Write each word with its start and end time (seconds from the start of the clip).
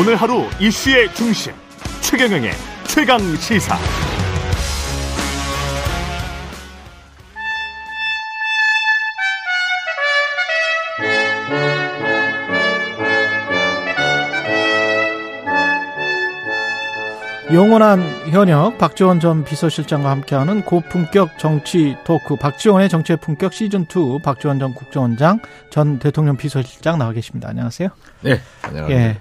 오늘 0.00 0.16
하루 0.16 0.46
이슈의 0.58 1.14
중심 1.14 1.52
최경영의 2.00 2.52
최강 2.86 3.18
시사. 3.36 3.76
영원한 17.52 18.00
현역 18.30 18.78
박지원 18.78 19.20
전 19.20 19.44
비서실장과 19.44 20.08
함께하는 20.08 20.64
고품격 20.64 21.36
정치 21.38 21.94
토크 22.04 22.36
박지원의 22.36 22.88
정치의 22.88 23.18
품격 23.18 23.52
시즌 23.52 23.82
2 23.82 24.20
박지원 24.22 24.60
전 24.60 24.72
국정원장 24.72 25.40
전 25.68 25.98
대통령 25.98 26.38
비서실장 26.38 26.96
나와 26.98 27.12
계십니다. 27.12 27.48
안녕하세요. 27.50 27.90
네, 28.22 28.40
안녕하세요. 28.62 28.98
예. 28.98 29.20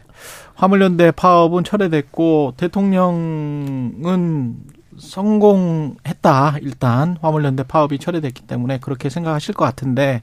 화물연대 0.60 1.12
파업은 1.12 1.64
철회됐고 1.64 2.56
대통령은 2.58 4.58
성공했다. 4.98 6.58
일단 6.62 7.16
화물연대 7.22 7.64
파업이 7.64 7.98
철회됐기 7.98 8.42
때문에 8.42 8.80
그렇게 8.80 9.10
생각하실 9.10 9.56
것 9.56 9.64
같은데 9.64 10.22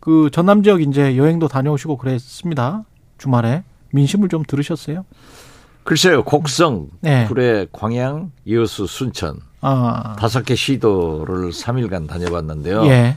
그 0.00 0.30
전남 0.32 0.64
지역 0.64 0.82
이제 0.82 1.16
여행도 1.16 1.46
다녀오시고 1.46 1.96
그랬습니다. 1.96 2.82
주말에 3.18 3.62
민심을 3.92 4.28
좀 4.28 4.42
들으셨어요? 4.42 5.04
글쎄요, 5.84 6.24
곡성, 6.24 6.88
네. 7.00 7.26
구례, 7.28 7.66
광양, 7.70 8.32
여수, 8.50 8.88
순천 8.88 9.36
아, 9.60 10.16
다섯 10.18 10.44
개 10.44 10.56
시도를 10.56 11.50
3일간 11.50 12.08
다녀봤는데요. 12.08 12.84
예, 12.86 13.16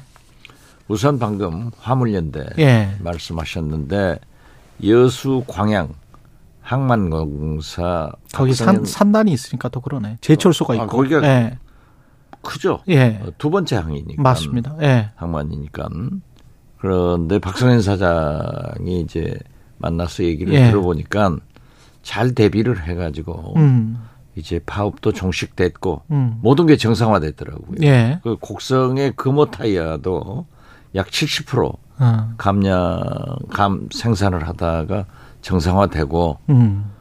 우선 0.87 1.17
방금 1.17 1.71
화물연대 1.79 2.45
예, 2.59 2.95
말씀하셨는데 2.99 4.19
여수, 4.85 5.43
광양 5.47 5.89
항만공사 6.61 8.11
거기 8.33 8.53
산, 8.53 8.85
산단이 8.85 9.31
있으니까 9.31 9.69
또 9.69 9.81
그러네. 9.81 10.17
제철소가 10.21 10.73
아, 10.73 10.77
있고. 10.77 10.87
거기가 10.87 11.23
예, 11.23 11.57
크죠. 12.41 12.79
예, 12.87 13.19
어, 13.23 13.31
두 13.37 13.49
번째 13.49 13.77
항이니까 13.77 14.21
맞습니다. 14.21 14.75
예, 14.81 15.11
항만이니까 15.15 15.89
그런데 16.77 17.39
박성현 17.39 17.81
사장이 17.81 19.01
이제 19.01 19.37
만나서 19.77 20.23
얘기를 20.23 20.53
예. 20.53 20.69
들어보니까 20.69 21.37
잘 22.03 22.33
대비를 22.33 22.83
해가지고 22.83 23.53
음, 23.57 23.99
이제 24.35 24.59
파업도 24.65 25.11
종식됐고 25.11 26.03
음, 26.11 26.39
모든 26.41 26.65
게 26.65 26.77
정상화됐더라고요. 26.77 27.77
예, 27.83 28.19
그 28.23 28.37
곡성의 28.39 29.13
금호 29.15 29.51
타이어도 29.51 30.45
약 30.95 31.07
70% 31.07 31.77
어, 31.99 32.33
감량 32.37 33.01
감 33.51 33.87
생산을 33.91 34.47
하다가 34.47 35.05
정상화되고 35.41 36.37
음, 36.49 36.91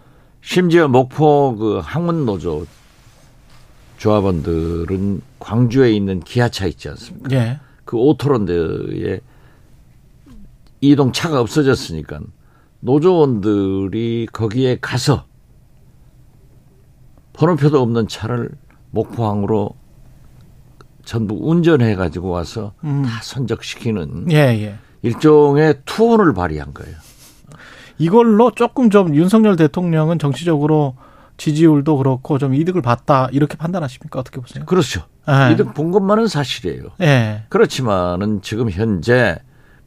심지어 0.41 0.89
목포 0.89 1.57
그 1.57 1.81
항문 1.83 2.27
노조 2.27 2.67
조합원들은 3.99 5.21
광주에 5.39 5.93
있는 5.93 6.21
기아차 6.21 6.67
있지 6.67 6.89
않습니까? 6.89 7.31
예, 7.33 7.61
그 7.85 7.97
오토런드에 7.97 9.21
이동 10.81 11.13
차가 11.13 11.41
없어졌으니까 11.41 12.21
노조원들이 12.81 14.29
거기에 14.33 14.79
가서 14.81 15.27
번호표도 17.35 17.81
없는 17.81 18.09
차를 18.09 18.51
목포항으로 18.91 19.75
전부 21.05 21.37
운전해 21.41 21.95
가지고 21.95 22.31
와서 22.31 22.73
음, 22.85 23.03
다 23.03 23.21
선적시키는 23.23 24.31
예, 24.31 24.37
예. 24.37 24.79
일종의 25.03 25.81
투혼을 25.85 26.35
발휘한 26.35 26.73
거예요. 26.75 26.97
이걸로 28.01 28.51
조금 28.51 28.89
좀 28.89 29.15
윤석열 29.15 29.57
대통령은 29.57 30.19
정치적으로 30.19 30.95
지지율도 31.37 31.99
그렇고 31.99 32.39
좀 32.39 32.55
이득을 32.55 32.83
봤다 32.83 33.29
이렇게 33.31 33.57
판단하십니까? 33.57 34.19
어떻게 34.19 34.41
보세요? 34.41 34.65
그렇죠. 34.65 35.03
예. 35.29 35.53
이득 35.53 35.75
본 35.75 35.91
것만은 35.91 36.27
사실이에요. 36.27 36.85
예, 37.03 37.45
그렇지만은 37.51 38.41
지금 38.43 38.71
현재 38.71 39.39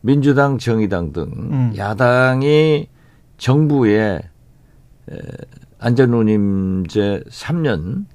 민주당, 0.01 0.57
정의당 0.59 1.11
등 1.11 1.23
음. 1.23 1.73
야당이 1.75 2.87
정부에 3.37 4.19
에, 5.11 5.17
안전운임제 5.79 7.23
3년 7.29 8.05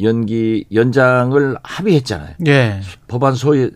연기 0.00 0.64
연장을 0.72 1.56
합의했잖아요. 1.62 2.36
예, 2.46 2.80
법안 3.06 3.34
소위 3.34 3.70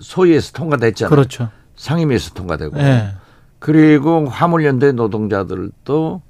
소위에서 0.00 0.52
통과됐잖아요. 0.52 1.10
그렇죠. 1.10 1.50
상임위에서 1.76 2.34
통과되고 2.34 2.78
예, 2.78 3.14
그리고 3.64 4.26
화물연대 4.26 4.92
노동자들도 4.92 6.20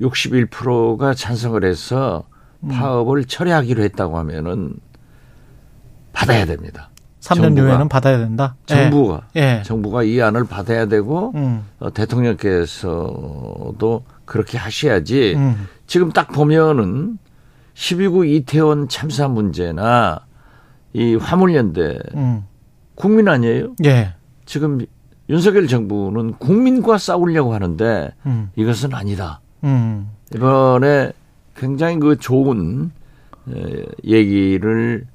61%가 0.00 1.12
찬성을 1.12 1.64
해서 1.64 2.28
음. 2.60 2.68
파업을 2.68 3.24
철회하기로 3.24 3.82
했다고 3.82 4.16
하면은 4.18 4.76
받아야 6.12 6.46
됩니다. 6.46 6.90
3년 7.18 7.42
정부가. 7.42 7.68
후에는 7.68 7.88
받아야 7.88 8.18
된다. 8.18 8.54
정부가 8.66 9.26
예, 9.34 9.40
예. 9.40 9.62
정부가 9.64 10.04
이 10.04 10.22
안을 10.22 10.44
받아야 10.44 10.86
되고 10.86 11.32
음, 11.34 11.64
어, 11.80 11.92
대통령께서도 11.92 14.04
그렇게 14.24 14.56
하셔야지 14.56 15.34
음, 15.34 15.66
지금 15.88 16.12
딱 16.12 16.28
보면은 16.28 17.18
12구 17.74 18.28
이태원 18.28 18.86
참사 18.86 19.26
문제나 19.26 20.20
이 20.92 21.16
화물연대 21.16 21.98
음, 22.14 22.44
국민 22.94 23.26
아니에요? 23.26 23.74
예, 23.84 24.14
지금 24.46 24.86
윤석열 25.28 25.66
정부는 25.66 26.34
국민과 26.34 26.98
싸우려고 26.98 27.54
하는데 27.54 28.12
음, 28.26 28.50
이것은 28.56 28.94
아니다. 28.94 29.40
음, 29.64 30.10
이번에 30.34 31.12
굉장히 31.56 31.98
그 31.98 32.18
좋은 32.18 32.90
에, 33.48 33.84
얘기를 34.04 35.06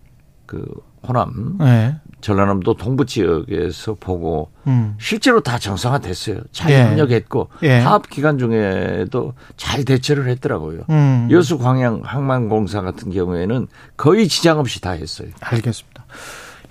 그 0.46 0.66
호남 1.08 1.58
예, 1.62 1.96
전라남도 2.22 2.76
동부 2.76 3.06
지역에서 3.06 3.96
보고 4.00 4.52
음, 4.68 4.96
실제로 5.00 5.42
다 5.42 5.58
정상화됐어요. 5.58 6.42
잘 6.52 6.72
예. 6.72 6.84
협력했고 6.84 7.50
예. 7.64 7.82
파업 7.82 8.10
기간 8.10 8.38
중에도 8.38 9.34
잘 9.58 9.86
대처를 9.86 10.28
했더라고요. 10.28 10.82
음. 10.90 11.28
여수 11.32 11.58
광양 11.58 12.02
항만공사 12.04 12.82
같은 12.82 13.12
경우에는 13.12 13.68
거의 13.96 14.28
지장 14.28 14.60
없이 14.60 14.82
다 14.82 14.92
했어요. 14.92 15.30
알겠습니다. 15.40 16.06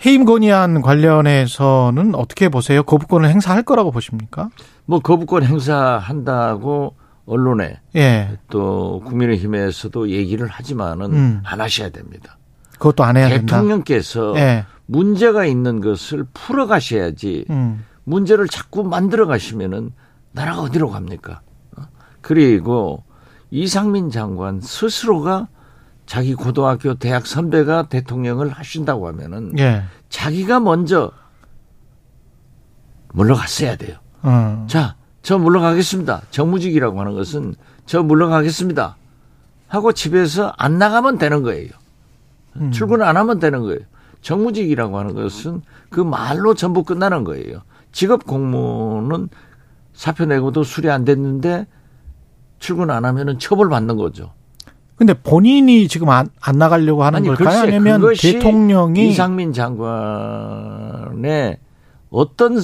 해임 0.04 0.24
건의안 0.24 0.80
관련해서는 0.80 2.14
어떻게 2.14 2.48
보세요? 2.48 2.82
거부권을 2.82 3.28
행사할 3.28 3.62
거라고 3.62 3.90
보십니까? 3.90 4.50
뭐 4.86 5.00
거부권 5.00 5.42
행사한다고 5.42 6.94
언론에 7.26 7.80
예, 7.96 8.38
또 8.48 9.02
국민의힘에서도 9.04 10.08
얘기를 10.10 10.46
하지만은 10.46 11.12
음. 11.12 11.42
안 11.44 11.60
하셔야 11.60 11.90
됩니다. 11.90 12.38
그것도 12.72 13.04
안 13.04 13.16
해야 13.16 13.28
된다. 13.28 13.56
대통령께서 13.56 14.34
예, 14.36 14.64
문제가 14.86 15.44
있는 15.44 15.80
것을 15.80 16.24
풀어 16.32 16.66
가셔야지 16.66 17.44
음, 17.50 17.84
문제를 18.04 18.48
자꾸 18.48 18.84
만들어 18.84 19.26
가시면은 19.26 19.90
나라가 20.32 20.62
어디로 20.62 20.88
갑니까? 20.90 21.42
어? 21.76 21.82
그리고 22.22 23.02
이상민 23.50 24.10
장관 24.10 24.60
스스로가 24.60 25.48
자기 26.08 26.34
고등학교 26.34 26.94
대학 26.94 27.26
선배가 27.26 27.90
대통령을 27.90 28.48
하신다고 28.48 29.08
하면은 29.08 29.52
예, 29.58 29.82
자기가 30.08 30.58
먼저 30.58 31.12
물러갔어야 33.12 33.76
돼요. 33.76 33.98
어, 34.22 34.66
자, 34.70 34.96
저 35.20 35.36
물러가겠습니다. 35.36 36.22
정무직이라고 36.30 36.98
하는 36.98 37.12
것은 37.12 37.54
저 37.84 38.02
물러가겠습니다. 38.02 38.96
하고 39.68 39.92
집에서 39.92 40.54
안 40.56 40.78
나가면 40.78 41.18
되는 41.18 41.42
거예요. 41.42 41.68
음. 42.56 42.70
출근 42.70 43.02
안 43.02 43.18
하면 43.18 43.38
되는 43.38 43.60
거예요. 43.60 43.80
정무직이라고 44.22 44.98
하는 44.98 45.14
것은 45.14 45.60
그 45.90 46.00
말로 46.00 46.54
전부 46.54 46.84
끝나는 46.84 47.22
거예요. 47.24 47.60
직업 47.92 48.24
공무원은 48.24 49.28
사표 49.92 50.24
내고도 50.24 50.64
수리 50.64 50.88
안 50.88 51.04
됐는데 51.04 51.66
출근 52.60 52.88
안 52.88 53.04
하면은 53.04 53.38
처벌 53.38 53.68
받는 53.68 53.98
거죠. 53.98 54.32
근데 54.98 55.14
본인이 55.14 55.86
지금 55.86 56.10
안, 56.10 56.28
안 56.40 56.58
나가려고 56.58 57.04
하는 57.04 57.18
아니, 57.18 57.28
걸까요? 57.28 57.60
아니면 57.60 58.02
대통령이 58.20 59.10
이상민 59.10 59.52
장관의 59.52 61.58
어떤 62.10 62.58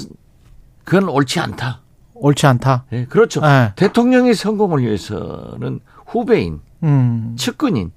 그건 0.84 1.08
옳지 1.08 1.38
않다. 1.38 1.80
옳지 2.14 2.46
않다. 2.46 2.86
예, 2.92 3.04
그렇죠. 3.06 3.40
예. 3.44 3.72
대통령의 3.76 4.34
성공을 4.34 4.82
위해서는 4.82 5.78
후배인, 6.06 6.60
음, 6.82 7.36
측근인 7.38 7.92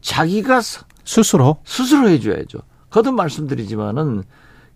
자기가 0.00 0.60
스- 0.62 0.84
스스로. 1.04 1.58
스스로 1.64 2.08
해줘야죠. 2.08 2.60
거듭 2.90 3.14
말씀드리지만은 3.14 4.22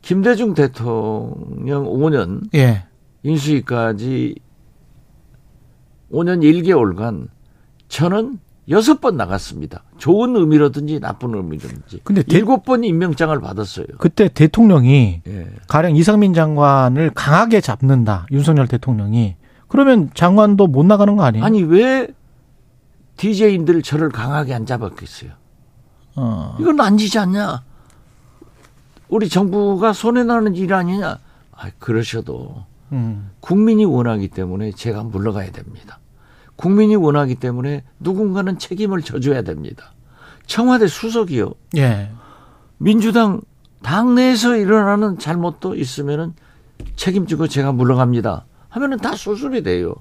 김대중 0.03 0.53
대통령 0.55 1.85
5년 1.87 2.55
예. 2.55 2.85
인수위까지 3.23 4.35
5년 6.13 6.43
1개월간 6.43 7.29
저는 7.89 8.39
여섯 8.69 9.01
번 9.01 9.17
나갔습니다. 9.17 9.85
좋은 9.99 10.35
의미로든지 10.35 10.99
나쁜 10.99 11.35
의미로든지. 11.35 12.01
근데 12.03 12.23
대- 12.23 12.37
일곱 12.37 12.65
번 12.65 12.83
임명장을 12.83 13.39
받았어요. 13.41 13.87
그때 13.99 14.29
대통령이 14.29 15.23
예. 15.27 15.47
가령 15.69 15.95
이상민 15.97 16.35
장관을 16.35 17.11
강하게 17.15 17.61
잡는다. 17.61 18.27
윤석열 18.33 18.67
대통령이 18.67 19.37
그러면 19.69 20.11
장관도 20.15 20.67
못 20.67 20.85
나가는 20.85 21.15
거 21.17 21.23
아니에요? 21.25 21.45
아니 21.45 21.63
왜 21.63 22.09
DJ인들 23.17 23.83
저를 23.83 24.11
강하게 24.11 24.55
안 24.55 24.67
잡았겠어요? 24.67 25.31
어. 26.17 26.57
이건 26.61 26.81
아니지 26.81 27.19
않냐? 27.19 27.63
우리 29.09 29.29
정부가 29.29 29.93
손해나는 29.93 30.57
일 30.57 30.75
아니냐? 30.75 31.19
아, 31.53 31.71
그러셔도 31.79 32.65
음. 32.93 33.31
국민이 33.41 33.85
원하기 33.85 34.29
때문에 34.29 34.73
제가 34.73 35.05
물러가야 35.05 35.53
됩니다. 35.53 35.99
국민이 36.57 36.97
원하기 36.97 37.37
때문에 37.37 37.85
누군가는 38.01 38.59
책임을 38.59 39.03
져줘야 39.03 39.43
됩니다. 39.43 39.93
청와대 40.47 40.87
수석이요. 40.87 41.53
예. 41.77 42.11
민주당 42.79 43.41
당내에서 43.83 44.57
일어나는 44.57 45.19
잘못도 45.19 45.75
있으면은 45.77 46.35
책임지고 46.97 47.49
제가 47.49 47.73
물러갑니다. 47.73 48.47
하면은 48.69 48.99
다 48.99 49.15
수술이 49.15 49.63
돼요. 49.63 49.95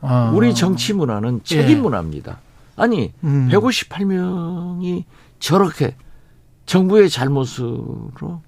아. 0.00 0.30
우리 0.34 0.54
정치 0.54 0.92
문화는 0.92 1.40
책임 1.44 1.78
예. 1.78 1.80
문화입니다. 1.80 2.38
아니, 2.76 3.12
음. 3.24 3.48
158명이 3.50 5.04
저렇게 5.38 5.96
정부의 6.66 7.08
잘못으로 7.08 8.42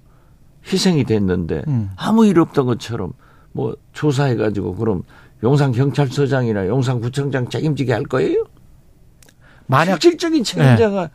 희생이 0.71 1.03
됐는데 1.05 1.63
음. 1.67 1.91
아무 1.95 2.25
일 2.25 2.39
없던 2.39 2.65
것처럼 2.65 3.13
뭐 3.53 3.75
조사해가지고 3.93 4.75
그럼 4.75 5.03
용산 5.43 5.71
경찰서장이나 5.71 6.67
용산 6.67 6.99
구청장 6.99 7.47
책임지게 7.49 7.93
할 7.93 8.03
거예요? 8.03 8.45
만약 9.67 10.01
실질적인 10.01 10.43
책임자가 10.43 11.09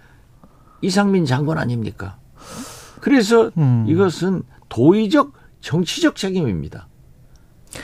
이상민 0.80 1.24
장관 1.24 1.58
아닙니까? 1.58 2.18
그래서 3.00 3.50
음. 3.56 3.84
이것은 3.88 4.42
도의적 4.68 5.32
정치적 5.60 6.16
책임입니다. 6.16 6.86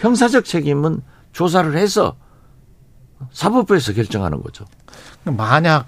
형사적 0.00 0.44
책임은 0.44 1.02
조사를 1.32 1.76
해서 1.76 2.16
사법부에서 3.32 3.94
결정하는 3.94 4.42
거죠. 4.42 4.64
만약 5.24 5.86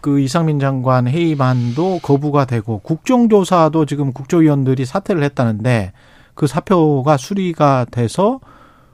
그 0.00 0.18
이상민 0.18 0.58
장관 0.58 1.06
회의만도 1.06 2.00
거부가 2.02 2.44
되고 2.44 2.78
국정조사도 2.80 3.86
지금 3.86 4.12
국조위원들이 4.12 4.84
사퇴를 4.84 5.22
했다는데 5.22 5.92
그 6.34 6.46
사표가 6.46 7.16
수리가 7.16 7.86
돼서 7.90 8.40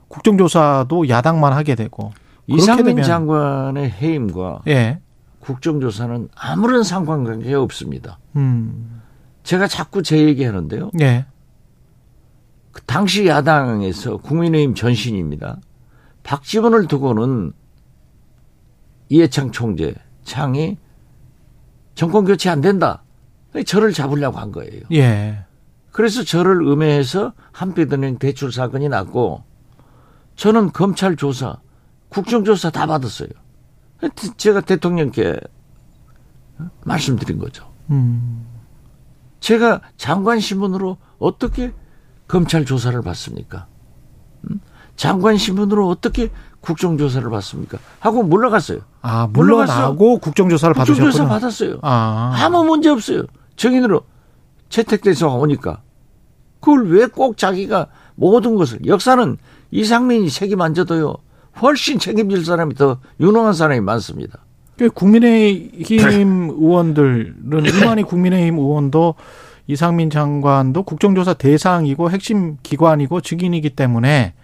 국정조사도 0.09 1.09
야당만 1.09 1.53
하게 1.53 1.75
되고 1.75 2.13
이상민 2.47 2.97
되면- 2.97 3.05
장관의 3.05 3.91
해임과 3.91 4.63
예. 4.69 5.01
국정조사는 5.41 6.29
아무런 6.35 6.83
상관관계 6.83 7.53
없습니다. 7.55 8.19
음. 8.37 9.03
제가 9.43 9.67
자꾸 9.67 10.03
제 10.03 10.19
얘기하는데요. 10.19 10.91
예. 11.01 11.27
그 12.73 12.83
당시 12.83 13.27
야당에서 13.27 14.19
국민의힘 14.19 14.75
전신입니다. 14.75 15.59
박지원을 16.23 16.87
두고는 16.87 17.53
이해창 19.09 19.51
총재, 19.51 19.95
창이 20.25 20.77
정권 21.95 22.25
교체 22.25 22.51
안 22.51 22.61
된다. 22.61 23.03
저를 23.67 23.93
잡으려고 23.93 24.39
한 24.39 24.53
거예요. 24.53 24.83
예. 24.93 25.45
그래서 25.91 26.23
저를 26.23 26.61
음해해서 26.63 27.33
한빛은행 27.53 28.19
대출 28.19 28.53
사건이 28.53 28.89
났고 28.89 29.43
저는 30.39 30.71
검찰 30.73 31.17
조사, 31.17 31.57
국정조사 32.11 32.71
다 32.71 32.87
받았어요. 32.87 33.29
제가 34.37 34.61
대통령께 34.61 35.37
말씀드린 36.85 37.39
거죠. 37.39 37.69
음. 37.91 38.47
제가 39.41 39.81
장관 39.97 40.39
신분으로 40.39 40.97
어떻게 41.19 41.73
검찰 42.29 42.65
조사를 42.65 43.01
받습니까? 43.03 43.67
음? 44.49 44.61
장관 44.95 45.37
신분으로 45.37 45.89
어떻게 45.89 46.31
국정조사를 46.61 47.29
받습니까? 47.29 47.79
하고 47.99 48.23
물러갔어요. 48.23 48.79
아, 49.03 49.27
물러갔어. 49.27 49.73
물러나고 49.93 50.19
국정조사를 50.19 50.75
국정조사 50.75 51.25
받으셨구나. 51.25 51.29
받았어요. 51.29 51.79
아. 51.83 52.33
아무 52.37 52.63
문제 52.65 52.91
없어요. 52.91 53.25
증인으로 53.57 54.03
채택돼서 54.69 55.35
오니까. 55.35 55.83
그걸 56.61 56.89
왜 56.91 57.07
꼭 57.09 57.37
자기가 57.37 57.89
모든 58.15 58.55
것을 58.55 58.87
역사는 58.87 59.37
이상민이 59.71 60.31
책임 60.31 60.61
안 60.61 60.75
져도요. 60.75 61.15
훨씬 61.61 61.99
책임질 61.99 62.45
사람이 62.45 62.75
더 62.75 62.99
유능한 63.21 63.53
사람이 63.53 63.81
많습니다. 63.81 64.39
그 64.77 64.89
국민의힘 64.91 66.51
의원들은 66.51 67.65
이만희 67.67 68.05
국민의힘 68.05 68.59
의원도 68.59 69.17
이상민 69.67 70.09
장관도 70.09 70.85
국정조사 70.85 71.35
대상이고 71.35 72.11
핵심 72.11 72.57
기관이고 72.63 73.21
증인이기 73.21 73.71
때문에 73.71 74.35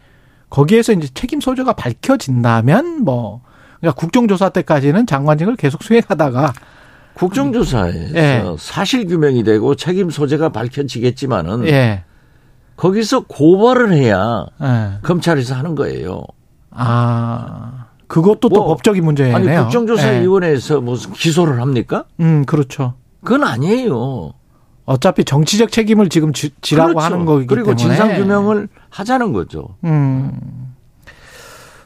거기에서 0.51 0.93
이제 0.93 1.09
책임 1.15 1.41
소재가 1.41 1.75
밝혀진다면 1.75 3.05
뭐 3.05 3.43
그러니까 3.81 3.99
국정조사 3.99 4.51
때까지는 4.51 5.07
장관직을 5.07 5.57
계속 5.57 5.83
수행하다가 5.83 6.53
국정조사에서 7.15 8.15
예. 8.17 8.45
사실 8.59 9.07
규명이 9.07 9.45
되고 9.45 9.75
책임 9.77 10.11
소재가 10.11 10.51
밝혀지겠지만은 10.51 11.67
예. 11.69 12.05
거기서 12.77 13.25
고발을 13.27 13.93
해야 13.93 14.47
예. 14.63 14.99
검찰에서 15.03 15.55
하는 15.55 15.75
거예요. 15.75 16.25
아 16.71 17.87
그것도 18.09 18.49
또 18.49 18.57
뭐, 18.57 18.67
법적인 18.67 19.05
문제네요. 19.05 19.37
아니 19.37 19.47
국정조사위원회에서 19.47 20.77
예. 20.77 20.81
무슨 20.81 21.13
기소를 21.13 21.61
합니까? 21.61 22.05
음 22.21 22.45
그렇죠. 22.45 22.95
그건 23.23 23.45
아니에요. 23.45 24.33
어차피 24.87 25.25
정치적 25.25 25.73
책임을 25.73 26.11
지금 26.11 26.33
지, 26.33 26.51
지라고 26.61 26.95
그렇죠. 26.95 27.05
하는 27.05 27.25
거기 27.25 27.47
그리고 27.47 27.75
때문에 27.75 27.97
진상 27.97 28.17
규명을 28.17 28.69
하자는 28.91 29.33
거죠. 29.33 29.77
음. 29.85 30.33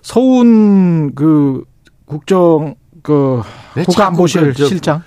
서훈 0.02 1.14
그 1.14 1.64
국정 2.06 2.74
그왜 3.02 3.84
국가안보실 3.86 4.54
실장 4.54 5.02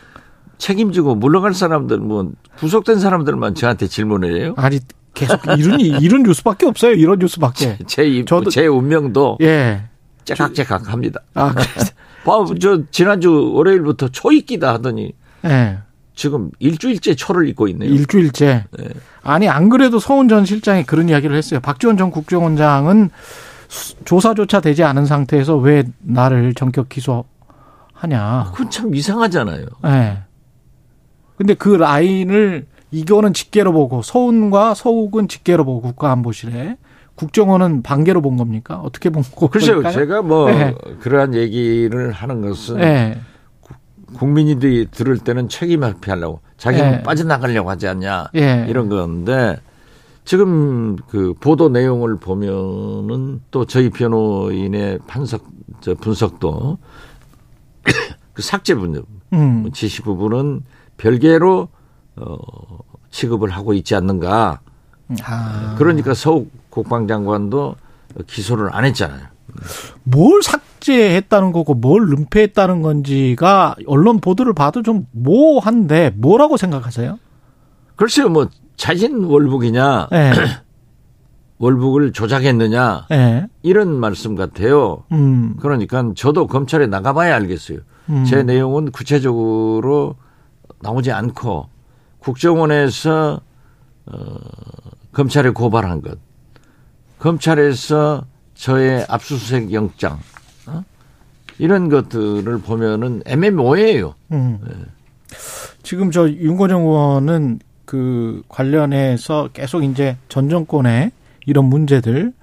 책임지고 0.58 1.16
물러갈 1.16 1.54
사람들 1.54 1.98
뭐 1.98 2.32
구속된 2.60 3.00
사람들만 3.00 3.56
저한테 3.56 3.88
질문을 3.88 4.40
해요. 4.40 4.54
아니 4.58 4.80
계속 5.14 5.40
이런 5.58 5.80
이런 5.80 6.24
뉴스밖에 6.24 6.66
없어요. 6.66 6.94
이런 6.94 7.20
뉴스밖에. 7.20 7.78
제, 7.88 8.06
입, 8.08 8.26
저도- 8.26 8.50
제 8.50 8.68
운명도 8.68 9.38
예. 9.42 9.84
째깍째깍합니다. 10.26 11.20
아, 11.34 11.52
그래. 11.54 11.64
봐, 12.24 12.34
저 12.62 12.82
지난주 12.92 13.52
월요일부터 13.54 14.10
초 14.10 14.32
입기다 14.32 14.74
하더니 14.74 15.12
예. 15.46 15.80
지금 16.14 16.52
일주일째 16.60 17.16
초를 17.16 17.48
입고 17.50 17.68
있네요. 17.70 17.90
일주일째. 17.90 18.66
네. 18.78 18.88
아니 19.24 19.50
안 19.50 19.70
그래도 19.70 19.98
서훈 20.00 20.28
전 20.28 20.46
실장이 20.46 20.84
그런 20.86 21.10
이야기를 21.10 21.36
했어요. 21.36 21.60
박지원 21.62 21.98
전 21.98 22.12
국정원장은 22.12 23.10
수- 23.70 23.96
조사조차 24.06 24.60
되지 24.62 24.84
않은 24.84 25.06
상태에서 25.06 25.58
왜 25.58 25.84
나를 26.02 26.54
전격 26.54 26.90
기소하냐. 26.90 28.52
그건 28.52 28.70
참 28.70 28.94
이상하잖아요. 28.94 29.66
예. 29.86 30.18
근데 31.38 31.54
그 31.56 31.70
라인을 31.70 32.68
이거는 32.92 33.34
직계로 33.34 33.72
보고 33.72 34.02
서훈과 34.02 34.74
서욱은 34.74 35.28
직계로 35.28 35.66
보고 35.66 35.82
국가안보실에 35.82 36.78
국정원은 37.16 37.84
반계로 37.84 38.22
본 38.22 38.38
겁니까? 38.38 38.80
어떻게 38.84 39.10
본 39.10 39.24
거예요? 39.24 39.50
글쎄요, 39.52 39.92
제가 39.92 40.22
뭐 40.22 40.50
네. 40.50 40.76
그러한 41.00 41.36
얘기를 41.36 42.12
하는 42.12 42.42
것은 42.42 42.80
예. 42.82 43.20
국민들이 44.14 44.88
들을 44.92 45.18
때는 45.18 45.48
책임 45.48 45.84
회피하려고 45.84 46.42
자기는 46.58 46.92
네. 46.92 47.04
빠져나가려고 47.04 47.70
하지 47.70 47.88
않냐 47.88 48.30
예. 48.36 48.66
이런 48.68 48.90
건데 48.90 49.58
지금 50.26 50.98
그 51.08 51.34
보도 51.40 51.70
내용을 51.70 52.18
보면은 52.18 53.42
또 53.52 53.66
저희 53.66 53.90
변호인의 53.90 55.00
판석 55.08 55.46
저 55.80 55.96
분석도 55.96 56.78
그 58.34 58.42
삭제 58.42 58.76
분석 58.76 59.06
음. 59.34 59.72
지시 59.72 60.02
부분은 60.02 60.64
별개로 60.98 61.70
어 62.16 62.38
취급을 63.10 63.50
하고 63.50 63.74
있지 63.74 63.96
않는가 63.96 64.60
아. 65.24 65.76
그러니까 65.78 66.14
서욱 66.14 66.52
국방장관도 66.70 67.76
기소를 68.28 68.70
안 68.74 68.86
했잖아요. 68.86 69.28
뭘 70.04 70.42
삭제했다는 70.44 71.52
거고 71.52 71.74
뭘 71.74 72.04
은폐했다는 72.04 72.82
건지가 72.82 73.76
언론 73.86 74.20
보도를 74.20 74.54
봐도 74.54 74.82
좀 74.82 75.08
모호한데 75.12 76.14
뭐라고 76.16 76.58
생각하세요? 76.58 77.20
글쎄요, 77.96 78.30
뭐 78.30 78.48
자진 78.78 79.26
월북이냐 79.26 80.08
예. 80.14 80.32
월북을 81.60 82.14
조작했느냐 82.14 83.08
예. 83.12 83.48
이런 83.62 84.00
말씀 84.00 84.36
같아요. 84.36 85.04
음. 85.12 85.56
그러니까 85.60 86.12
저도 86.16 86.48
검찰에 86.48 86.88
나가봐야 86.88 87.36
알겠어요. 87.36 87.80
음. 88.10 88.26
제 88.26 88.42
내용은 88.42 88.92
구체적으로 88.92 90.16
나오지 90.80 91.12
않고 91.12 91.70
국정원에서 92.22 93.42
어, 94.06 94.38
검찰에 95.12 95.50
고발한 95.50 96.02
것, 96.02 96.18
검찰에서 97.20 98.26
저의 98.56 99.06
압수수색 99.10 99.74
영장 99.74 100.20
어? 100.68 100.84
이런 101.58 101.90
것들을 101.90 102.60
보면은 102.60 103.22
애매모호해요. 103.26 104.16
음. 104.32 104.60
지금 105.84 106.12
저 106.12 106.30
윤건영 106.30 106.82
의원은 106.82 107.60
그 107.86 108.44
관련해서 108.48 109.50
계속 109.54 109.84
이제 109.84 110.18
전 110.30 110.50
정권의 110.50 111.12
이런 111.46 111.66
문제들 111.66 112.34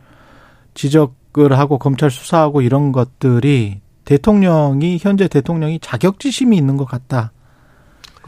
지적 0.75 1.16
하고 1.52 1.78
검찰 1.78 2.11
수사하고 2.11 2.62
이런 2.62 2.90
것들이 2.90 3.80
대통령이 4.04 4.99
현재 5.00 5.28
대통령이 5.28 5.78
자격지심이 5.78 6.56
있는 6.56 6.76
것 6.76 6.85
같다. 6.85 7.30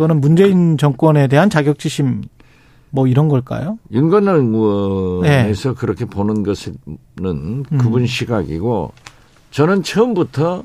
그거는 0.00 0.22
문재인 0.22 0.78
정권에 0.78 1.26
대한 1.26 1.50
자격지심 1.50 2.22
뭐 2.88 3.06
이런 3.06 3.28
걸까요? 3.28 3.78
윤건능 3.90 4.54
의원에서 4.54 5.68
네. 5.68 5.74
그렇게 5.78 6.06
보는 6.06 6.42
것은 6.42 6.78
그분 7.16 8.00
음. 8.00 8.06
시각이고 8.06 8.94
저는 9.50 9.82
처음부터 9.82 10.64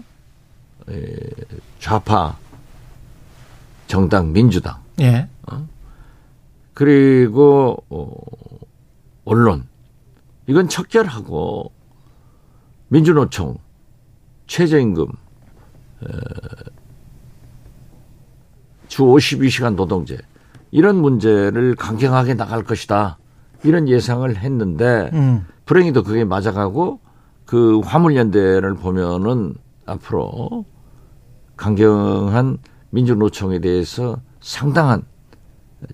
좌파 1.80 2.38
정당 3.88 4.32
민주당 4.32 4.77
예. 5.01 5.27
어? 5.51 5.68
그리고 6.74 7.84
어, 7.89 8.10
언론 9.25 9.68
이건 10.48 10.70
척결하고 10.70 11.74
민주노총 12.88 13.58
최저임금 14.48 15.08
주 18.96 19.04
52시간 19.04 19.75
노동제 19.75 20.18
이런 20.72 20.96
문제를 20.96 21.75
강경하게 21.75 22.36
나갈 22.36 22.64
것이다 22.64 23.18
이런 23.66 23.90
예상을 23.90 24.34
했는데 24.38 25.10
음. 25.12 25.46
불행히도 25.66 26.04
그게 26.04 26.24
맞아가고 26.24 27.02
그 27.44 27.82
화물연대를 27.82 28.75
보면은 28.75 29.56
앞으로 29.86 30.64
강경한 31.58 32.60
민주노총에 32.92 33.60
대해서 33.60 34.22
상당한 34.40 35.04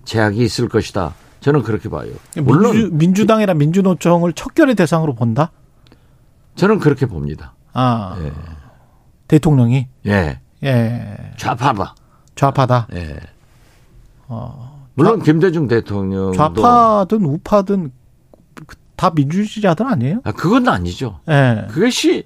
제약이 0.04 0.40
있을 0.40 0.68
것이다. 0.68 1.12
저는 1.40 1.64
그렇게 1.64 1.88
봐요. 1.88 2.12
물론 2.36 2.70
민주, 2.72 2.94
민주당이나 2.94 3.54
민주노총을 3.54 4.32
척결의 4.34 4.76
대상으로 4.76 5.16
본다? 5.16 5.50
저는 6.54 6.78
그렇게 6.78 7.06
봅니다. 7.06 7.56
아. 7.72 8.16
예. 8.22 8.32
대통령이? 9.26 9.88
예. 10.06 10.40
예. 10.62 11.16
좌파다. 11.36 11.96
좌파다. 12.34 12.88
예. 12.94 13.18
어. 14.28 14.86
물론 14.94 15.20
좌, 15.20 15.24
김대중 15.24 15.68
대통령 15.68 16.32
좌파든 16.32 17.24
우파든 17.24 17.92
다 18.96 19.10
민주주의자들 19.14 19.86
아니에요? 19.86 20.20
아, 20.24 20.32
그건 20.32 20.68
아니죠. 20.68 21.20
예. 21.28 21.66
그것이 21.70 22.24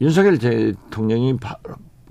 윤석열 0.00 0.38
대통령이 0.38 1.38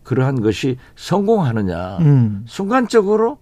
그러한 0.03 0.41
것이 0.41 0.77
성공하느냐. 0.96 1.98
음. 2.00 2.43
순간적으로 2.48 3.39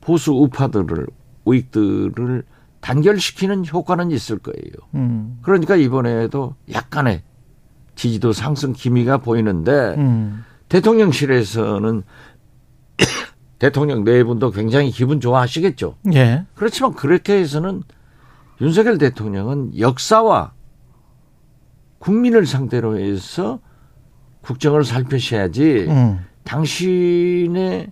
보수 0.00 0.32
우파들을 0.32 1.06
우익들을 1.44 2.44
단결시키는 2.80 3.66
효과는 3.66 4.10
있을 4.10 4.38
거예요. 4.38 4.72
음. 4.94 5.38
그러니까 5.42 5.76
이번에도 5.76 6.54
약간의 6.72 7.22
지지도 7.94 8.32
상승 8.32 8.72
기미가 8.72 9.18
보이는데 9.18 9.94
음. 9.98 10.44
대통령실에서는 10.68 12.04
대통령 13.58 14.04
내분도 14.04 14.50
굉장히 14.50 14.90
기분 14.90 15.20
좋아하시겠죠. 15.20 15.96
예. 16.14 16.44
그렇지만 16.54 16.94
그렇게 16.94 17.34
해서는 17.34 17.82
윤석열 18.60 18.98
대통령은 18.98 19.78
역사와 19.78 20.52
국민을 21.98 22.46
상대로 22.46 22.98
해서 22.98 23.60
국정을 24.42 24.84
살펴셔야지 24.84 25.86
음. 25.88 26.24
당신의 26.44 27.90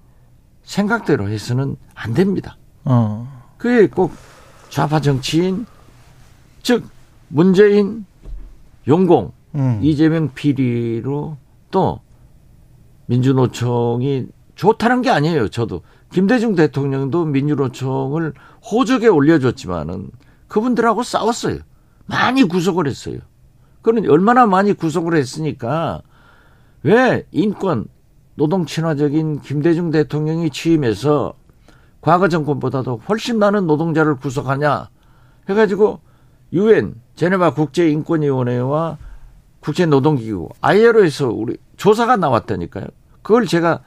생각대로 0.62 1.28
해서는 1.28 1.76
안 1.94 2.14
됩니다. 2.14 2.56
어. 2.84 3.26
그게 3.58 3.88
꼭 3.88 4.12
좌파 4.68 5.00
정치인 5.00 5.66
즉 6.62 6.88
문재인 7.28 8.06
용공 8.88 9.32
음. 9.54 9.80
이재명 9.82 10.32
비리로 10.34 11.36
또 11.70 12.00
민주노총이 13.06 14.26
좋다는 14.56 15.02
게 15.02 15.10
아니에요. 15.10 15.48
저도 15.48 15.82
김대중 16.10 16.54
대통령도 16.54 17.26
민주노총을 17.26 18.32
호적에 18.70 19.06
올려줬지만은 19.06 20.10
그분들하고 20.48 21.02
싸웠어요. 21.02 21.58
많이 22.06 22.44
구속을 22.44 22.86
했어요. 22.86 23.18
그는 23.82 24.08
얼마나 24.10 24.46
많이 24.46 24.72
구속을 24.72 25.14
했으니까 25.14 26.02
왜 26.82 27.26
인권 27.30 27.86
노동 28.34 28.66
친화적인 28.66 29.40
김대중 29.40 29.90
대통령이 29.90 30.50
취임해서 30.50 31.34
과거 32.00 32.28
정권보다도 32.28 33.02
훨씬 33.08 33.38
많은 33.38 33.66
노동자를 33.66 34.16
구속하냐 34.16 34.88
해가지고 35.48 36.00
유엔 36.52 36.94
제네바 37.14 37.54
국제인권위원회와 37.54 38.98
국제노동기구 39.60 40.50
ILO에서 40.60 41.28
우리 41.28 41.56
조사가 41.76 42.16
나왔다니까요. 42.16 42.86
그걸 43.22 43.46
제가 43.46 43.80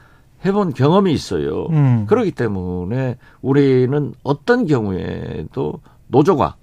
해본 0.46 0.74
경험이 0.74 1.14
있어요. 1.14 1.66
음. 1.68 2.06
그렇기 2.08 2.32
때문에 2.32 3.18
우리는 3.42 4.14
어떤 4.24 4.66
경우에도 4.66 5.82
노조가 6.08 6.56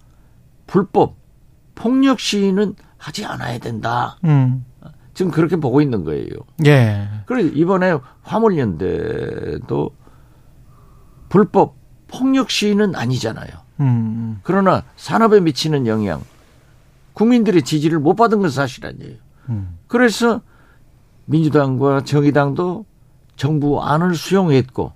불법 0.66 1.16
폭력 1.74 2.18
시위는 2.20 2.74
하지 2.96 3.24
않아야 3.24 3.58
된다. 3.58 4.18
음. 4.24 4.64
지금 5.14 5.30
그렇게 5.30 5.56
보고 5.56 5.80
있는 5.80 6.04
거예요. 6.04 6.28
예. 6.66 7.08
그래서 7.26 7.48
이번에 7.48 7.98
화물연대도 8.22 9.90
불법 11.28 11.76
폭력 12.08 12.50
시위는 12.50 12.94
아니잖아요. 12.94 13.48
음. 13.80 14.40
그러나 14.42 14.84
산업에 14.96 15.40
미치는 15.40 15.86
영향, 15.86 16.22
국민들의 17.14 17.62
지지를 17.62 17.98
못 17.98 18.14
받은 18.14 18.40
건 18.40 18.50
사실 18.50 18.86
아니에요. 18.86 19.16
음. 19.48 19.78
그래서 19.86 20.40
민주당과 21.26 22.04
정의당도 22.04 22.84
정부 23.36 23.82
안을 23.82 24.14
수용했고 24.14 24.92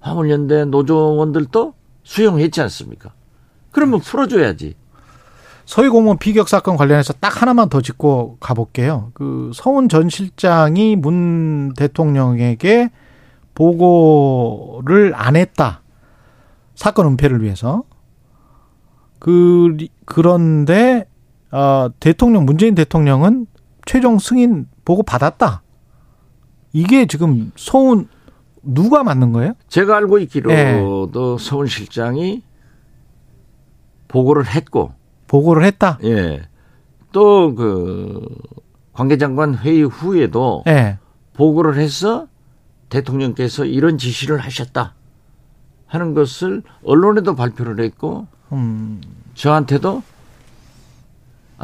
화물연대 0.00 0.64
노조원들도 0.66 1.74
수용했지 2.02 2.60
않습니까? 2.62 3.12
그러면 3.70 4.00
풀어줘야지. 4.00 4.74
서희공무원 5.64 6.18
비격 6.18 6.48
사건 6.48 6.76
관련해서 6.76 7.12
딱 7.14 7.40
하나만 7.40 7.68
더 7.68 7.80
짚고 7.80 8.38
가볼게요. 8.40 9.12
그 9.14 9.52
서훈 9.54 9.88
전 9.88 10.08
실장이 10.08 10.96
문 10.96 11.72
대통령에게 11.74 12.90
보고를 13.54 15.12
안 15.14 15.36
했다. 15.36 15.82
사건 16.74 17.06
은폐를 17.06 17.42
위해서. 17.42 17.84
그, 19.18 19.76
그런데, 20.04 21.06
어, 21.52 21.88
대통령, 22.00 22.44
문재인 22.44 22.74
대통령은 22.74 23.46
최종 23.86 24.18
승인 24.18 24.66
보고 24.84 25.02
받았다. 25.02 25.61
이게 26.72 27.06
지금 27.06 27.52
서훈, 27.56 28.08
누가 28.62 29.02
맞는 29.02 29.32
거예요? 29.32 29.54
제가 29.68 29.96
알고 29.96 30.18
있기로도 30.20 31.38
네. 31.38 31.44
서훈 31.44 31.66
실장이 31.66 32.42
보고를 34.08 34.46
했고, 34.46 34.92
보고를 35.26 35.64
했다. 35.64 35.98
예. 36.04 36.42
또 37.12 37.54
그 37.54 38.26
관계장관 38.92 39.56
회의 39.56 39.82
후에도 39.82 40.62
예. 40.66 40.98
보고를 41.34 41.78
해서 41.78 42.26
대통령께서 42.88 43.64
이런 43.64 43.96
지시를 43.98 44.38
하셨다 44.38 44.94
하는 45.86 46.14
것을 46.14 46.62
언론에도 46.84 47.34
발표를 47.34 47.82
했고 47.84 48.26
음. 48.52 49.00
저한테도 49.34 50.02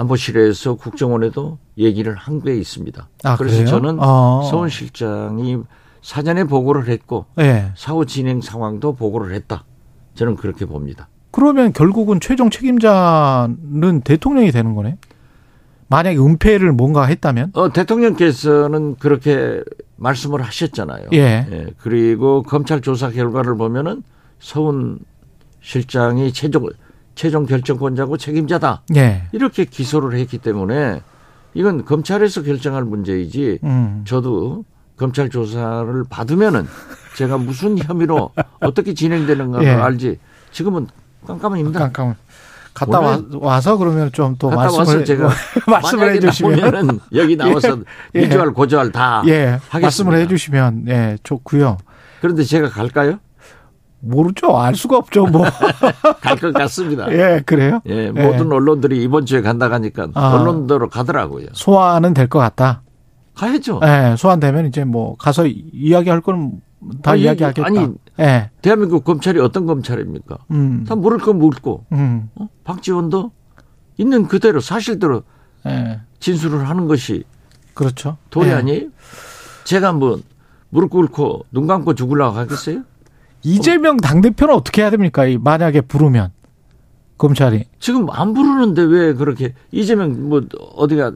안보실에서 0.03 0.75
국정원에도 0.77 1.59
얘기를 1.77 2.15
한 2.15 2.39
게 2.41 2.55
있습니다. 2.57 3.09
아, 3.25 3.37
그래서 3.37 3.57
그래요? 3.57 3.67
저는 3.69 3.99
아. 4.01 4.43
서훈 4.49 4.69
실장이 4.69 5.59
사전에 6.03 6.45
보고를 6.45 6.87
했고 6.89 7.27
네. 7.35 7.73
사후 7.77 8.07
진행 8.07 8.41
상황도 8.41 8.95
보고를 8.95 9.35
했다. 9.35 9.65
저는 10.15 10.37
그렇게 10.37 10.65
봅니다. 10.67 11.09
그러면 11.33 11.73
결국은 11.73 12.21
최종 12.21 12.49
책임자는 12.49 14.03
대통령이 14.05 14.53
되는 14.53 14.75
거네. 14.77 14.99
만약에 15.89 16.17
은폐를 16.19 16.73
뭔가 16.73 17.05
했다면? 17.07 17.51
어, 17.55 17.73
대통령께서는 17.73 18.97
그렇게 18.97 19.63
말씀을 19.97 20.43
하셨잖아요. 20.43 21.09
예. 21.15 21.19
예. 21.51 21.67
그리고 21.79 22.43
검찰 22.43 22.81
조사 22.81 23.11
결과를 23.11 23.57
보면은 23.57 24.03
서훈 24.39 24.99
실장이 25.61 26.33
최종 26.33 26.69
최종 27.19 27.47
결정권자고 27.47 28.17
책임자다. 28.17 28.83
예. 28.95 29.25
이렇게 29.33 29.65
기소를 29.65 30.17
했기 30.21 30.39
때문에 30.39 31.03
이건 31.53 31.85
검찰에서 31.85 32.43
결정할 32.43 32.85
문제이지. 32.85 33.59
음. 33.65 34.05
저도 34.07 34.65
검찰 34.97 35.29
조사를 35.29 36.05
받으면은 36.09 36.65
제가 37.17 37.37
무슨 37.39 37.77
혐의로 37.77 38.31
어떻게 38.61 38.95
진행되는가를 38.95 39.67
예. 39.67 39.71
알지. 39.73 40.19
지금은 40.53 40.87
깜깜합니다. 41.27 41.91
깜깜. 41.91 42.15
갔다 42.73 43.01
와, 43.01 43.19
와서 43.41 43.77
그러면 43.77 44.13
좀 44.13 44.37
또 44.39 44.51
말씀을 44.51 45.05
제가 45.05 45.29
말씀을 45.67 46.15
해주시면 46.15 47.01
여기 47.15 47.35
나와서 47.37 47.79
예, 48.15 48.21
민주할 48.21 48.53
고주할 48.53 48.93
다 48.93 49.25
예, 49.27 49.59
하겠습니다. 49.69 49.81
말씀을 49.81 50.19
해주시면 50.19 50.85
예 50.87 51.19
좋고요. 51.25 51.79
그런데 52.21 52.45
제가 52.45 52.69
갈까요? 52.69 53.19
모르죠. 54.01 54.57
알 54.59 54.75
수가 54.75 54.97
없죠. 54.99 55.27
뭐. 55.27 55.45
갈 56.23 56.37
것 56.37 56.53
같습니다. 56.53 57.11
예, 57.13 57.43
그래요? 57.45 57.81
예, 57.87 58.11
모든 58.11 58.51
언론들이 58.53 59.03
이번 59.03 59.27
주에 59.27 59.41
간다 59.43 59.71
하니까 59.71 60.09
아. 60.15 60.35
언론대로 60.35 60.89
가더라고요. 60.89 61.47
소환은 61.53 62.15
될 62.15 62.29
것 62.29 62.39
같다. 62.39 62.83
가야죠. 63.35 63.81
예, 63.85 64.15
소환되면 64.17 64.67
이제 64.67 64.85
뭐 64.85 65.17
가서 65.17 65.47
이야기할 65.47 66.21
거는 66.21 66.61
다 67.03 67.13
아니, 67.13 67.23
이야기하겠다. 67.23 67.67
아니, 67.67 67.89
예. 68.21 68.51
대한민국 68.63 69.05
검찰이 69.05 69.41
어떤 69.41 69.67
검찰입니까? 69.67 70.39
음. 70.53 70.85
다 70.89 70.95
물을 70.95 71.19
건 71.19 71.39
물고 71.39 71.85
음. 71.93 72.31
어? 72.37 72.49
박지원도 72.65 73.33
있는 73.97 74.27
그대로 74.29 74.61
사실대로 74.61 75.23
예. 75.67 76.01
진술을 76.21 76.69
하는 76.69 76.87
것이 76.87 77.25
그렇죠. 77.75 78.17
도리 78.31 78.49
예. 78.51 78.55
아니에요? 78.55 78.89
제가 79.65 79.93
뭐 79.93 80.21
무릎 80.71 80.91
꿇고 80.91 81.47
눈 81.53 81.67
감고 81.67 81.95
죽으려고 81.95 82.37
하겠어요? 82.37 82.83
이재명 83.43 83.97
당대표는 83.99 84.55
어떻게 84.55 84.83
해야 84.83 84.91
됩니까? 84.91 85.25
이 85.27 85.39
만약에 85.39 85.83
부르면 85.83 86.31
검찰이 87.19 87.65
지금 87.81 88.09
안 88.11 88.35
부르는데 88.35 88.83
왜 88.83 89.13
그렇게 89.15 89.55
이재명 89.73 90.29
뭐 90.29 90.43
어디가 90.77 91.13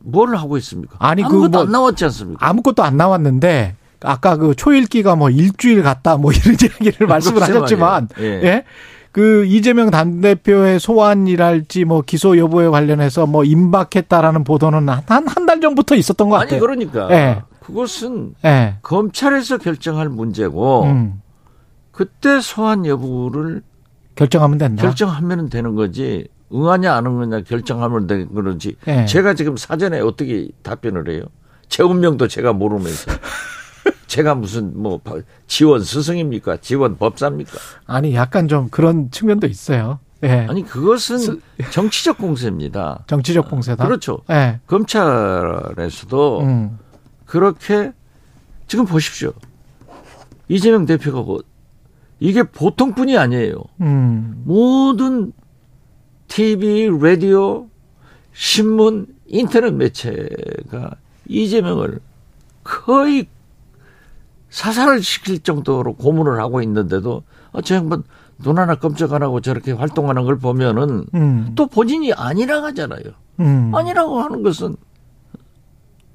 뭘 0.00 0.34
하고 0.36 0.56
있습니까? 0.58 0.96
아니, 0.98 1.22
그 1.22 1.28
아무것도 1.28 1.50
뭐- 1.50 1.60
안 1.62 1.70
나왔지 1.72 2.04
않습니까? 2.06 2.46
아무것도 2.46 2.82
안 2.82 2.96
나왔는데 2.96 3.74
아까 4.02 4.36
그 4.36 4.54
초일기가 4.54 5.14
뭐 5.16 5.28
일주일 5.30 5.82
갔다 5.82 6.16
뭐 6.16 6.32
이런 6.32 6.56
이야기를 6.82 7.06
말씀을 7.06 7.40
글쎄 7.40 7.52
하셨지만. 7.52 8.08
예. 8.20 8.24
예. 8.24 8.64
그 9.12 9.44
이재명 9.44 9.90
당대표의 9.90 10.78
소환이랄지 10.78 11.84
뭐 11.84 12.00
기소 12.00 12.38
여부에 12.38 12.68
관련해서 12.68 13.26
뭐 13.26 13.42
임박했다라는 13.44 14.44
보도는 14.44 14.88
한 14.88 15.02
한 15.08 15.46
달 15.46 15.60
전부터 15.60 15.96
있었던 15.96 16.28
것 16.28 16.36
아니 16.36 16.44
같아요. 16.46 16.60
그러니까 16.60 17.08
예. 17.10 17.42
그것은 17.60 18.34
예. 18.44 18.76
검찰에서 18.82 19.58
결정할 19.58 20.08
문제고 20.08 20.84
음. 20.84 21.20
그때 22.00 22.40
소환 22.40 22.86
여부를 22.86 23.60
결정하면 24.14 24.56
된다. 24.56 24.82
결정하면 24.82 25.50
되는 25.50 25.74
거지 25.74 26.26
응하냐 26.50 26.94
안 26.94 27.04
응하냐 27.04 27.42
결정하면 27.42 28.06
되는 28.06 28.32
거지 28.32 28.74
예. 28.86 29.04
제가 29.04 29.34
지금 29.34 29.58
사전에 29.58 30.00
어떻게 30.00 30.48
답변을 30.62 31.10
해요? 31.10 31.24
제 31.68 31.82
운명도 31.82 32.26
제가 32.26 32.54
모르면서 32.54 33.10
제가 34.08 34.34
무슨 34.34 34.80
뭐 34.82 34.98
지원 35.46 35.84
스승입니까? 35.84 36.56
지원 36.62 36.96
법사입니까? 36.96 37.52
아니 37.84 38.14
약간 38.14 38.48
좀 38.48 38.70
그런 38.70 39.10
측면도 39.10 39.46
있어요. 39.46 39.98
예. 40.22 40.46
아니 40.48 40.64
그것은 40.64 41.42
정치적 41.70 42.16
공세입니다. 42.16 43.04
정치적 43.08 43.50
봉쇄다. 43.50 43.84
그렇죠. 43.84 44.20
예. 44.30 44.58
검찰에서도 44.66 46.40
음. 46.40 46.78
그렇게 47.26 47.92
지금 48.68 48.86
보십시오. 48.86 49.34
이재명 50.48 50.86
대표가 50.86 51.20
뭐 51.20 51.42
이게 52.20 52.42
보통뿐이 52.42 53.16
아니에요. 53.16 53.56
음. 53.80 54.42
모든 54.44 55.32
TV, 56.28 56.90
라디오, 57.00 57.68
신문, 58.32 59.06
인터넷 59.26 59.72
매체가 59.72 60.96
이재명을 61.26 61.98
거의 62.62 63.26
사살을 64.50 65.02
시킬 65.02 65.40
정도로 65.40 65.94
고문을 65.94 66.40
하고 66.40 66.60
있는데도 66.62 67.22
아, 67.52 67.60
저 67.62 67.76
양반 67.76 68.02
눈 68.38 68.58
하나 68.58 68.74
깜짝 68.74 69.12
안 69.12 69.22
하고 69.22 69.40
저렇게 69.40 69.72
활동하는 69.72 70.24
걸 70.24 70.38
보면은 70.38 71.06
음. 71.14 71.52
또 71.54 71.66
본인이 71.66 72.12
아니라 72.12 72.62
하잖아요. 72.64 73.02
음. 73.40 73.74
아니라고 73.74 74.20
하는 74.20 74.42
것은 74.42 74.76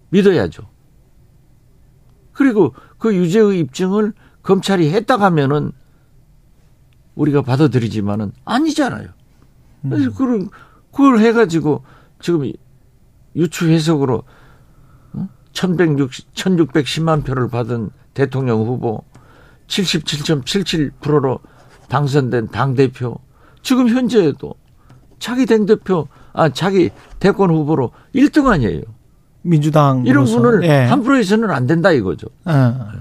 믿어야죠. 0.10 0.64
그리고 2.32 2.74
그 2.98 3.16
유죄의 3.16 3.60
입증을 3.60 4.14
검찰이 4.44 4.92
했다 4.92 5.18
하면은 5.18 5.72
우리가 7.16 7.42
받아들이지만은 7.42 8.32
아니잖아요. 8.46 9.10
그래서 9.82 10.12
그걸, 10.12 10.48
그걸 10.92 11.20
해가지고 11.20 11.84
지금 12.20 12.52
유추 13.36 13.70
해석으로 13.70 14.24
1160, 15.54 16.34
1610만 16.34 17.26
표를 17.26 17.48
받은 17.48 17.90
대통령 18.14 18.66
후보 18.66 19.04
77.77%로 19.68 21.40
당선된 21.90 22.50
당대표 22.50 23.20
지금 23.62 23.90
현재에도 23.90 24.56
자기 25.20 25.46
당대표 25.46 26.08
아 26.34 26.50
자기 26.50 26.92
대권 27.20 27.50
후보로 27.50 27.92
1등 28.14 28.48
아니에요. 28.48 28.82
민주당 29.42 30.06
이런 30.06 30.26
분을 30.26 30.64
예. 30.64 30.86
함부로 30.86 31.18
해서는 31.18 31.52
안 31.52 31.68
된다 31.68 31.92
이거죠. 31.92 32.28
어. 32.46 32.92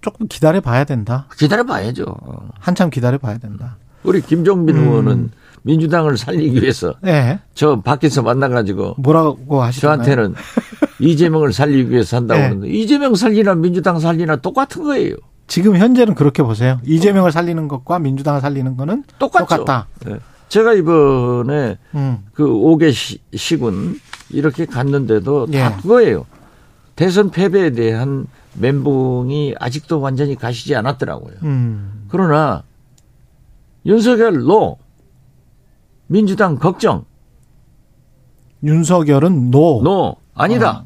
조금 0.00 0.26
기다려 0.28 0.60
봐야 0.60 0.84
된다. 0.84 1.26
기다려 1.36 1.64
봐야죠. 1.64 2.04
어. 2.08 2.48
한참 2.58 2.90
기다려 2.90 3.18
봐야 3.18 3.38
된다. 3.38 3.76
우리 4.02 4.20
김종민 4.20 4.76
음. 4.76 4.82
의원은 4.82 5.30
민주당을 5.62 6.16
살리기 6.16 6.62
위해서 6.62 6.94
예. 7.06 7.40
저 7.54 7.80
밖에서 7.80 8.22
만나가지고 8.22 8.94
뭐라고 8.98 9.62
하시나요? 9.62 9.96
저한테는 9.96 10.34
이재명을 11.00 11.52
살리기 11.52 11.90
위해서 11.90 12.16
한다고 12.16 12.40
네. 12.40 12.48
그러는데 12.48 12.74
이재명 12.74 13.14
살리나 13.14 13.54
민주당 13.54 13.98
살리나 13.98 14.36
똑같은 14.36 14.84
거예요. 14.84 15.16
지금 15.46 15.76
현재는 15.76 16.14
그렇게 16.14 16.42
보세요. 16.42 16.80
이재명을 16.84 17.32
살리는 17.32 17.68
것과 17.68 17.98
민주당을 17.98 18.40
살리는 18.40 18.76
거는 18.76 19.04
똑같죠. 19.18 19.46
똑같다. 19.46 19.88
네. 20.06 20.18
제가 20.48 20.74
이번에 20.74 21.78
음. 21.94 22.18
그 22.32 22.44
5개 22.44 22.92
시, 22.92 23.18
시군 23.34 24.00
이렇게 24.30 24.64
갔는데도 24.64 25.46
다 25.46 25.52
예. 25.76 25.82
그거예요. 25.82 26.24
대선 26.96 27.30
패배에 27.30 27.70
대한 27.70 28.26
멘붕이 28.54 29.54
아직도 29.58 30.00
완전히 30.00 30.34
가시지 30.34 30.74
않았더라고요. 30.74 31.34
음. 31.44 32.04
그러나 32.08 32.64
윤석열 33.86 34.38
no 34.42 34.78
민주당 36.06 36.56
걱정 36.56 37.04
윤석열은 38.62 39.50
no. 39.50 39.80
no 39.82 40.16
아니다 40.34 40.84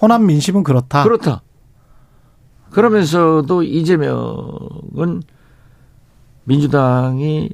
호남 0.00 0.26
민심은 0.26 0.62
그렇다. 0.62 1.04
그렇다. 1.04 1.42
그러면서도 2.70 3.62
이재명은 3.62 5.22
민주당이 6.44 7.50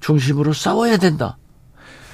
중심으로 0.00 0.52
싸워야 0.52 0.96
된다 0.96 1.36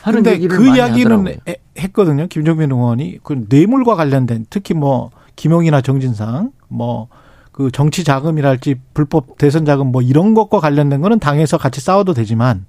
하는 0.02 0.22
그 0.22 0.28
많이 0.28 0.76
이야기는. 0.76 1.26
해- 1.48 1.56
했거든요. 1.78 2.26
김종민 2.26 2.72
의원이 2.72 3.18
그 3.22 3.46
뇌물과 3.48 3.94
관련된 3.94 4.46
특히 4.50 4.74
뭐 4.74 5.10
김용이나 5.38 5.80
정진상 5.80 6.52
뭐 6.68 7.08
그 7.58 7.72
정치 7.72 8.04
자금이랄지 8.04 8.76
불법 8.94 9.36
대선 9.36 9.64
자금 9.64 9.90
뭐 9.90 10.00
이런 10.00 10.32
것과 10.32 10.60
관련된 10.60 11.00
거는 11.00 11.18
당에서 11.18 11.58
같이 11.58 11.80
싸워도 11.80 12.14
되지만 12.14 12.66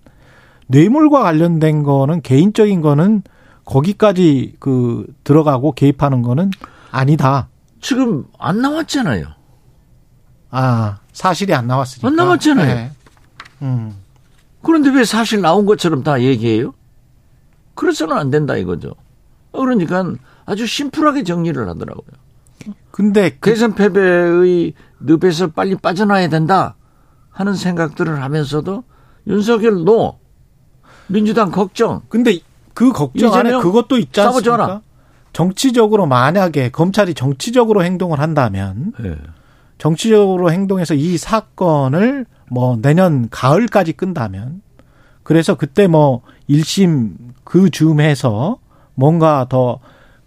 뇌물과 0.65 1.21
관련된 1.21 1.83
거는 1.83 2.23
개인적인 2.23 2.81
거는 2.81 3.21
거기까지 3.65 4.55
그 4.57 5.05
들어가고 5.23 5.73
개입하는 5.73 6.23
거는 6.23 6.49
아니다. 6.89 7.49
지금 7.81 8.25
안 8.39 8.63
나왔잖아요. 8.63 9.27
아 10.49 10.97
사실이 11.13 11.53
안 11.53 11.67
나왔으니까. 11.67 12.07
안 12.07 12.15
나왔잖아요. 12.15 12.73
네. 12.73 12.91
음. 13.61 13.95
그런데 14.63 14.89
왜 14.89 15.05
사실 15.05 15.39
나온 15.39 15.67
것처럼 15.67 16.01
다 16.01 16.19
얘기해요? 16.19 16.73
그래서는 17.75 18.17
안 18.17 18.31
된다 18.31 18.57
이거죠. 18.57 18.95
그러니까 19.51 20.15
아주 20.47 20.65
심플하게 20.65 21.21
정리를 21.25 21.69
하더라고요. 21.69 22.28
근데 22.91 23.37
그 23.39 23.49
대선 23.49 23.75
패배의 23.75 24.73
늪에서 24.99 25.47
빨리 25.47 25.75
빠져나야 25.75 26.29
된다 26.29 26.75
하는 27.29 27.53
생각들을 27.53 28.21
하면서도 28.21 28.83
윤석열 29.27 29.83
노 29.85 30.19
민주당 31.07 31.51
걱정 31.51 32.01
근데 32.09 32.39
그 32.73 32.91
걱정 32.91 33.33
안에 33.33 33.57
그것도 33.59 33.97
있지 33.97 34.19
않습니까? 34.21 34.57
마라. 34.57 34.81
정치적으로 35.33 36.05
만약에 36.05 36.69
검찰이 36.69 37.13
정치적으로 37.13 37.83
행동을 37.83 38.19
한다면 38.19 38.93
정치적으로 39.77 40.51
행동해서 40.51 40.93
이 40.93 41.17
사건을 41.17 42.25
뭐 42.49 42.77
내년 42.81 43.29
가을까지 43.29 43.93
끈다면 43.93 44.61
그래서 45.23 45.55
그때 45.55 45.87
뭐 45.87 46.21
1심 46.49 47.13
그 47.43 47.69
즈음해서 47.69 48.57
뭔가 48.95 49.45
더 49.47 49.79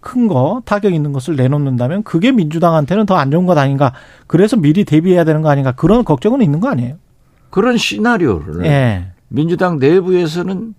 큰 0.03 0.27
거 0.27 0.61
타격 0.65 0.93
있는 0.93 1.11
것을 1.13 1.35
내놓는다면 1.35 2.03
그게 2.03 2.31
민주당한테는 2.31 3.05
더 3.05 3.15
안 3.15 3.31
좋은 3.31 3.45
것 3.45 3.57
아닌가 3.57 3.93
그래서 4.27 4.55
미리 4.57 4.83
대비해야 4.83 5.23
되는 5.23 5.41
거 5.41 5.49
아닌가 5.49 5.71
그런 5.71 6.03
걱정은 6.03 6.41
있는 6.41 6.59
거 6.59 6.67
아니에요? 6.69 6.97
그런 7.49 7.77
시나리오를 7.77 8.65
예. 8.65 9.11
민주당 9.29 9.79
내부에서는 9.79 10.75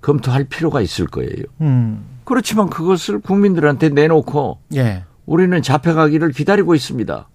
검토할 0.00 0.44
필요가 0.44 0.80
있을 0.80 1.06
거예요. 1.06 1.44
음. 1.60 2.04
그렇지만 2.24 2.70
그것을 2.70 3.20
국민들한테 3.20 3.88
내놓고 3.88 4.58
예. 4.76 5.04
우리는 5.26 5.60
잡혀가기를 5.60 6.30
기다리고 6.30 6.74
있습니다. 6.74 7.28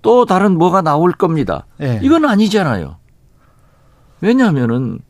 또 0.00 0.24
다른 0.24 0.56
뭐가 0.58 0.82
나올 0.82 1.12
겁니다. 1.12 1.66
예. 1.80 2.00
이건 2.02 2.24
아니잖아요. 2.24 2.96
왜냐하면은 4.20 5.00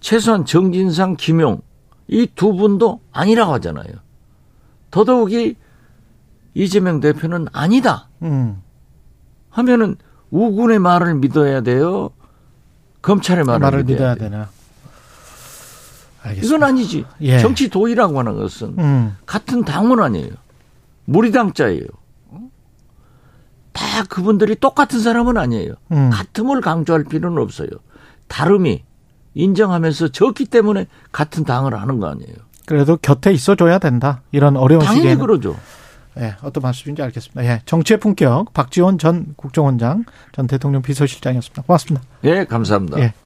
최소한 0.00 0.44
정진상, 0.44 1.16
김용 1.18 1.60
이 2.08 2.26
두 2.34 2.54
분도 2.54 3.00
아니라고 3.12 3.52
하잖아요. 3.54 3.92
더더욱이 4.92 5.56
이재명 6.54 7.00
대표는 7.00 7.46
아니다 7.52 8.08
음. 8.22 8.62
하면은 9.50 9.96
우군의 10.30 10.78
말을 10.78 11.16
믿어야 11.16 11.62
돼요. 11.62 12.10
검찰의 13.02 13.44
말을, 13.44 13.58
말을 13.60 13.84
믿어야, 13.84 14.14
믿어야. 14.14 14.30
되나. 14.30 14.48
알겠습니다. 16.22 16.46
이건 16.56 16.68
아니지. 16.68 17.04
예. 17.22 17.38
정치 17.40 17.68
도의라고 17.68 18.18
하는 18.18 18.36
것은 18.36 18.76
음. 18.78 19.16
같은 19.26 19.64
당은 19.64 19.98
아니에요. 19.98 20.30
무리당자예요. 21.06 21.84
다 23.72 24.04
그분들이 24.08 24.54
똑같은 24.54 25.00
사람은 25.00 25.36
아니에요. 25.36 25.74
음. 25.90 26.10
같음을 26.12 26.60
강조할 26.60 27.04
필요는 27.04 27.42
없어요. 27.42 27.68
다름이 28.28 28.84
인정하면서 29.34 30.08
졌기 30.08 30.44
때문에 30.46 30.86
같은 31.10 31.44
당을 31.44 31.74
하는 31.78 31.98
거 31.98 32.08
아니에요. 32.08 32.36
그래도 32.66 32.96
곁에 32.96 33.32
있어줘야 33.32 33.78
된다. 33.78 34.22
이런 34.32 34.56
어려운 34.56 34.80
당연히 34.80 35.00
시기에는. 35.00 35.20
그러죠. 35.20 35.56
예, 36.18 36.34
어떤 36.42 36.62
말씀인지 36.62 37.02
알겠습니다. 37.02 37.44
예, 37.44 37.62
정치의 37.64 37.98
품격 37.98 38.52
박지원 38.52 38.98
전 38.98 39.34
국정원장 39.36 40.04
전 40.32 40.46
대통령 40.46 40.82
비서실장이었습니다. 40.82 41.62
고맙습니다. 41.62 42.06
예, 42.24 42.44
감사합니다. 42.44 42.98
예. 43.00 43.14